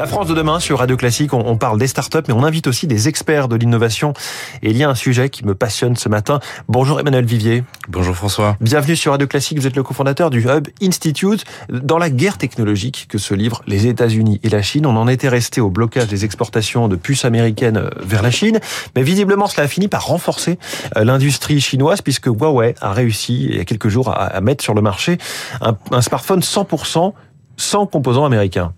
[0.00, 2.86] La France de demain sur Radio Classique, on, parle des startups, mais on invite aussi
[2.86, 4.14] des experts de l'innovation.
[4.62, 6.40] Et il y a un sujet qui me passionne ce matin.
[6.68, 7.64] Bonjour Emmanuel Vivier.
[7.90, 8.56] Bonjour François.
[8.62, 9.58] Bienvenue sur Radio Classique.
[9.58, 11.44] Vous êtes le cofondateur du Hub Institute.
[11.68, 15.28] Dans la guerre technologique que se livrent les États-Unis et la Chine, on en était
[15.28, 18.58] resté au blocage des exportations de puces américaines vers la Chine.
[18.96, 20.58] Mais visiblement, cela a fini par renforcer
[20.96, 24.72] euh, l'industrie chinoise puisque Huawei a réussi il y a quelques jours à, mettre sur
[24.72, 25.18] le marché
[25.60, 27.12] un, un smartphone 100%
[27.58, 28.72] sans composants américains.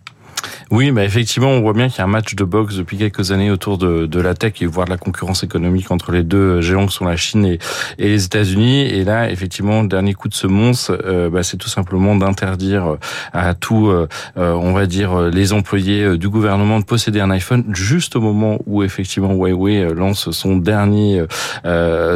[0.70, 3.32] Oui, mais effectivement, on voit bien qu'il y a un match de boxe depuis quelques
[3.32, 6.60] années autour de, de la tech et voire de la concurrence économique entre les deux
[6.60, 7.58] géants que sont la Chine et,
[7.98, 8.82] et les États-Unis.
[8.82, 12.96] Et là, effectivement, le dernier coup de semonce, euh, bah, c'est tout simplement d'interdire
[13.32, 17.64] à tous, euh, euh, on va dire, les employés du gouvernement de posséder un iPhone
[17.72, 21.24] juste au moment où effectivement Huawei lance son dernier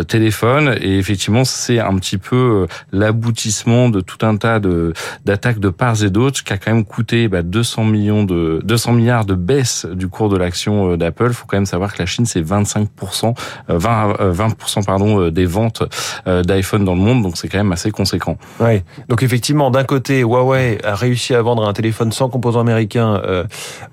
[0.08, 0.76] téléphone.
[0.80, 4.92] Et effectivement, c'est un petit peu l'aboutissement de tout un tas de
[5.24, 8.92] d'attaques de part et d'autre qui a quand même coûté bah, 200 millions de 200
[8.92, 11.28] milliards de baisse du cours de l'action euh, d'Apple.
[11.28, 13.34] Il faut quand même savoir que la Chine c'est 25%,
[13.68, 15.82] 20, 20% pardon des ventes
[16.26, 18.36] euh, d'iPhone dans le monde, donc c'est quand même assez conséquent.
[18.60, 18.82] Oui.
[19.08, 23.44] Donc effectivement, d'un côté, Huawei a réussi à vendre un téléphone sans composants américains euh,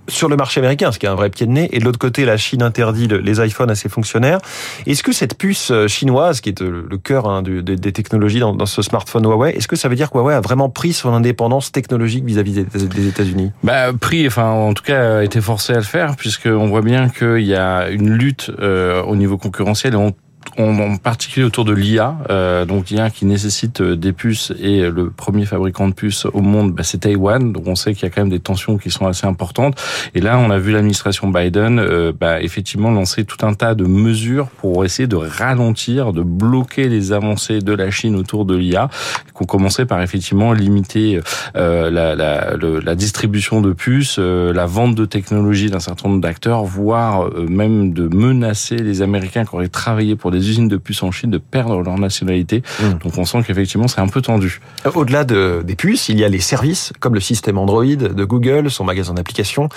[0.08, 2.00] sur le marché américain, ce qui est un vrai pied de nez, et de l'autre
[2.00, 4.40] côté, la Chine interdit les iPhones à ses fonctionnaires.
[4.86, 9.26] Est-ce que cette puce chinoise, qui est le cœur hein, des technologies dans, ce smartphone
[9.26, 12.66] Huawei, est-ce que ça veut dire que Huawei a vraiment pris son indépendance technologique vis-à-vis
[12.66, 13.52] des, États-Unis?
[13.64, 17.46] Bah pris, enfin en tout cas été forcé à le faire puisqu'on voit bien qu'il
[17.46, 20.14] y a une lutte euh, au niveau concurrentiel et on
[20.58, 25.10] en particulier autour de l'IA, euh, donc l'IA qui nécessite euh, des puces et le
[25.10, 27.52] premier fabricant de puces au monde, bah, c'est Taïwan.
[27.52, 29.82] Donc on sait qu'il y a quand même des tensions qui sont assez importantes.
[30.14, 33.86] Et là, on a vu l'administration Biden, euh, bah, effectivement lancer tout un tas de
[33.86, 38.90] mesures pour essayer de ralentir, de bloquer les avancées de la Chine autour de l'IA.
[39.34, 41.20] Qu'on commençait par effectivement limiter
[41.56, 46.22] euh, la, la, la, distribution de puces, euh, la vente de technologies d'un certain nombre
[46.22, 51.04] d'acteurs, voire même de menacer les Américains qui auraient travaillé pour des usines de puces
[51.04, 52.64] en Chine de perdre leur nationalité.
[52.82, 53.04] Mmh.
[53.04, 54.60] Donc on sent qu'effectivement c'est un peu tendu.
[54.94, 58.70] Au-delà de, des puces, il y a les services comme le système Android de Google,
[58.70, 59.70] son magasin d'applications.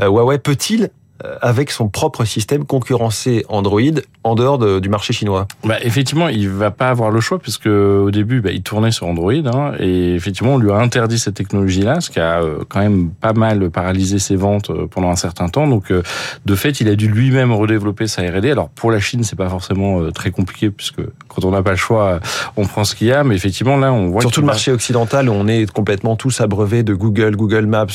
[0.00, 0.88] Euh, Huawei peut-il euh,
[1.40, 3.80] avec son propre système concurrencer Android
[4.24, 7.66] en dehors de, du marché chinois bah, Effectivement, il va pas avoir le choix puisque
[7.66, 11.34] au début, bah, il tournait sur Android hein, et effectivement, on lui a interdit cette
[11.34, 15.16] technologie-là, ce qui a euh, quand même pas mal paralysé ses ventes euh, pendant un
[15.16, 15.66] certain temps.
[15.66, 18.50] Donc, de fait, il a dû lui-même redévelopper sa R&D.
[18.50, 21.76] Alors, pour la Chine, c'est pas forcément très compliqué puisque quand on n'a pas le
[21.76, 22.20] choix,
[22.56, 23.24] on prend ce qu'il y a.
[23.24, 26.94] Mais effectivement, là, on voit surtout le marché occidental, on est complètement tous abreuvés de
[26.94, 27.86] Google, Google Maps,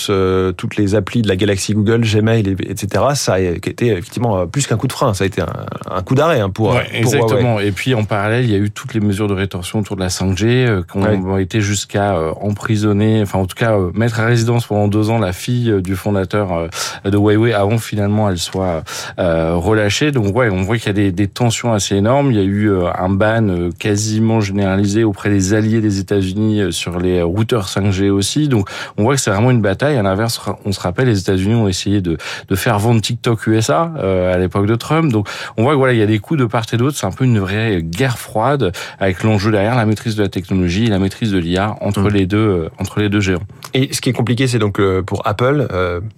[0.57, 4.77] toutes les applis de la galaxie Google, Gmail, etc ça a été effectivement plus qu'un
[4.77, 7.59] coup de frein, ça a été un, coup d'arrêt hein, pour, exactement.
[7.59, 10.01] Et puis en parallèle, il y a eu toutes les mesures de rétorsion autour de
[10.01, 14.19] la 5G euh, qui ont été jusqu'à euh, emprisonner, enfin en tout cas euh, mettre
[14.19, 16.69] à résidence pendant deux ans la fille du fondateur
[17.03, 18.83] de Huawei avant finalement elle soit
[19.17, 20.11] relâchée.
[20.11, 22.31] Donc ouais, on voit qu'il y a des, des, tensions assez énormes.
[22.31, 27.21] Il y a eu un ban quasiment généralisé auprès des alliés des États-Unis sur les
[27.21, 28.47] routeurs 5G aussi.
[28.47, 29.97] Donc on voit que c'est vraiment une bataille.
[29.97, 32.17] À l'inverse, on se rappelle, les États-Unis ont essayé de,
[32.47, 35.11] de faire vendre TikTok USA euh, à l'époque de Trump.
[35.11, 36.97] Donc on voit que voilà, il y a des coups de part et d'autre.
[36.97, 40.85] C'est un peu une vraie guerre froide avec l'enjeu derrière la maîtrise de la technologie
[40.85, 42.09] et la maîtrise de l'IA entre mmh.
[42.09, 43.43] les deux euh, entre les deux géants.
[43.73, 45.67] Et ce qui est compliqué, c'est donc euh, pour Apple,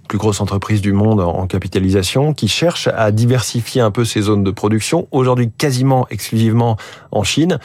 [0.07, 4.44] plus grosse entreprise du monde en capitalisation, qui cherche à diversifier un peu ses zones
[4.44, 5.07] de production.
[5.11, 6.77] Aujourd'hui, quasiment exclusivement
[7.11, 7.59] en Chine.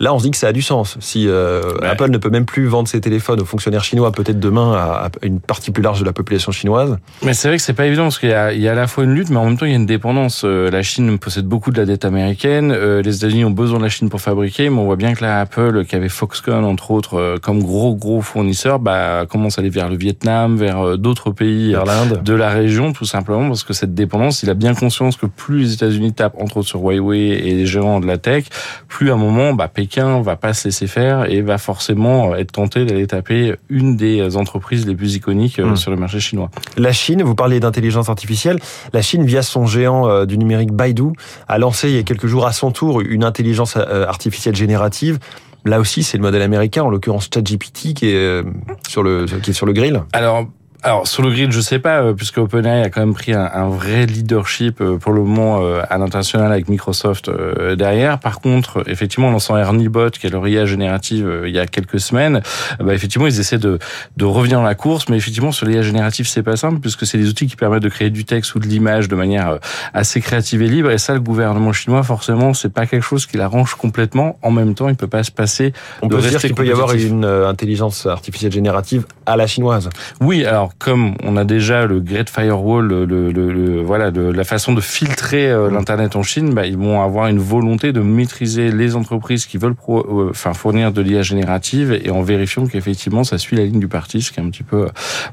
[0.00, 0.96] Là, on se dit que ça a du sens.
[1.00, 4.72] Si euh, Apple ne peut même plus vendre ses téléphones aux fonctionnaires chinois, peut-être demain
[4.72, 6.96] à, une partie plus large de la population chinoise.
[7.22, 8.74] Mais c'est vrai que c'est pas évident parce qu'il y, a, il y a à
[8.74, 10.40] la fois une lutte, mais en même temps il y a une dépendance.
[10.46, 12.72] Euh, la Chine possède beaucoup de la dette américaine.
[12.72, 15.22] Euh, les États-Unis ont besoin de la Chine pour fabriquer, mais on voit bien que
[15.22, 19.68] là, Apple, qui avait Foxconn entre autres comme gros gros fournisseur, bah, commence à aller
[19.68, 21.76] vers le Vietnam, vers d'autres pays
[22.24, 25.60] de la région, tout simplement parce que cette dépendance, il a bien conscience que plus
[25.60, 28.44] les États-Unis tapent entre autres sur Huawei et les géants de la tech,
[28.88, 32.52] plus à un moment, bah, Pékin va pas se laisser faire et va forcément être
[32.52, 35.76] tenté d'aller taper une des entreprises les plus iconiques euh, hmm.
[35.76, 36.50] sur le marché chinois.
[36.76, 38.58] La Chine, vous parlez d'intelligence artificielle,
[38.92, 41.12] la Chine, via son géant euh, du numérique Baidu,
[41.48, 45.18] a lancé il y a quelques jours à son tour une intelligence euh, artificielle générative.
[45.64, 48.42] Là aussi, c'est le modèle américain, en l'occurrence ChatGPT, qui est
[48.88, 50.02] sur le qui est sur le grill.
[50.14, 50.46] Alors
[50.82, 53.68] alors sur le grid, je sais pas, euh, puisque OpenAI a quand même pris un,
[53.68, 57.30] vrai leadership euh, pour le moment euh, à l'international avec Microsoft
[57.76, 58.18] derrière.
[58.18, 62.00] Par contre, effectivement, en lançant Erniebot, qui est leur IA générative il y a quelques
[62.00, 62.40] semaines,
[62.78, 63.78] bah, effectivement, ils essaient de,
[64.16, 67.18] de revenir dans la course, mais effectivement, sur l'IA générative, c'est pas simple, puisque c'est
[67.18, 69.58] des outils qui permettent de créer du texte ou de l'image de manière
[69.92, 70.90] assez créative et libre.
[70.90, 74.38] Et ça, le gouvernement chinois, forcément, c'est pas quelque chose qui l'arrange complètement.
[74.42, 75.72] En même temps, il peut pas se passer.
[76.00, 79.90] On peut dire qu'il peut y avoir une intelligence artificielle générative à la chinoise.
[80.20, 84.20] Oui, alors Alors comme on a déjà le Great Firewall, le, le, le voilà, de,
[84.20, 85.74] la façon de filtrer euh, mmh.
[85.74, 89.74] l'internet en Chine, bah, ils vont avoir une volonté de maîtriser les entreprises qui veulent
[89.74, 93.88] pro, enfin fournir de l'IA générative et en vérifiant qu'effectivement ça suit la ligne du
[93.88, 94.86] parti, ce qui est un petit peu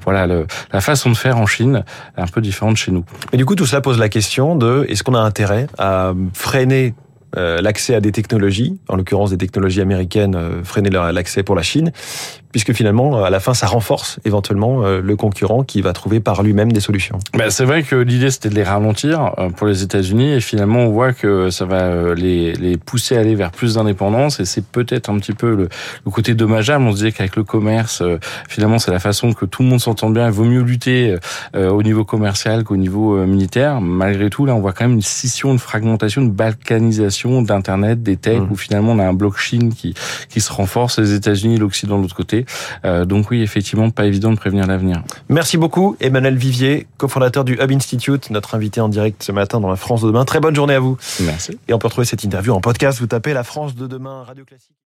[0.04, 1.84] voilà la façon de faire en Chine,
[2.16, 3.06] un peu différente chez nous.
[3.32, 6.96] Mais du coup, tout cela pose la question de est-ce qu'on a intérêt à freiner
[7.36, 11.62] euh, l'accès à des technologies, en l'occurrence des technologies américaines, euh, freiner l'accès pour la
[11.62, 11.92] Chine,
[12.58, 16.42] puisque finalement, à la fin, ça renforce éventuellement euh, le concurrent qui va trouver par
[16.42, 17.20] lui-même des solutions.
[17.38, 20.90] Ben, c'est vrai que l'idée, c'était de les ralentir pour les États-Unis, et finalement, on
[20.90, 25.12] voit que ça va les, les pousser à aller vers plus d'indépendance, et c'est peut-être
[25.12, 25.70] un petit peu le,
[26.04, 26.84] le, côté dommageable.
[26.84, 28.02] On se disait qu'avec le commerce,
[28.50, 30.26] finalement, c'est la façon que tout le monde s'entende bien.
[30.26, 31.16] Il vaut mieux lutter
[31.54, 33.82] au niveau commercial qu'au niveau militaire.
[33.82, 38.18] Malgré tout, là, on voit quand même une scission, une fragmentation, une balkanisation d'internet, des
[38.18, 38.52] techs, mmh.
[38.52, 39.94] où finalement on a un blockchain qui
[40.30, 42.47] qui se renforce, les États-Unis, l'Occident de l'autre côté.
[42.86, 45.04] Euh, donc oui, effectivement, pas évident de prévenir l'avenir.
[45.30, 49.70] Merci beaucoup, Emmanuel Vivier, cofondateur du Hub Institute, notre invité en direct ce matin dans
[49.70, 50.26] la France de demain.
[50.26, 50.98] Très bonne journée à vous.
[51.22, 51.58] Merci.
[51.68, 53.00] Et on peut retrouver cette interview en podcast.
[53.00, 54.72] Vous tapez la France de demain, Radio Classique.